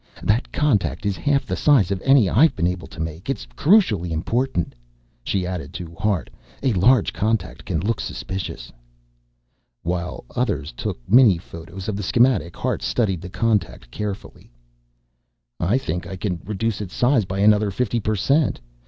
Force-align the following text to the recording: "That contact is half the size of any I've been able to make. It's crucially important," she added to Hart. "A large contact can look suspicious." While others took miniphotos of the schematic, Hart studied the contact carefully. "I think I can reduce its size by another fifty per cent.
"That 0.23 0.51
contact 0.51 1.05
is 1.05 1.15
half 1.15 1.45
the 1.45 1.55
size 1.55 1.91
of 1.91 2.01
any 2.03 2.27
I've 2.27 2.55
been 2.55 2.65
able 2.65 2.87
to 2.87 2.99
make. 2.99 3.29
It's 3.29 3.45
crucially 3.55 4.09
important," 4.09 4.73
she 5.23 5.45
added 5.45 5.73
to 5.75 5.93
Hart. 5.93 6.31
"A 6.63 6.73
large 6.73 7.13
contact 7.13 7.63
can 7.65 7.79
look 7.79 7.99
suspicious." 8.01 8.71
While 9.83 10.25
others 10.35 10.71
took 10.75 10.97
miniphotos 11.07 11.87
of 11.87 11.95
the 11.95 12.01
schematic, 12.01 12.55
Hart 12.57 12.81
studied 12.81 13.21
the 13.21 13.29
contact 13.29 13.91
carefully. 13.91 14.49
"I 15.59 15.77
think 15.77 16.07
I 16.07 16.15
can 16.15 16.41
reduce 16.45 16.81
its 16.81 16.95
size 16.95 17.25
by 17.25 17.37
another 17.37 17.69
fifty 17.69 17.99
per 17.99 18.15
cent. 18.15 18.59